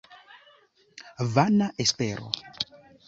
Vana 1.35 1.67
espero! 1.85 2.25